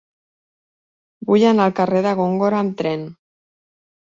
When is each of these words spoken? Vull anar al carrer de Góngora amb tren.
Vull 1.31 1.45
anar 1.49 1.67
al 1.67 1.75
carrer 1.81 2.01
de 2.07 2.15
Góngora 2.21 2.61
amb 2.63 2.77
tren. 2.81 3.05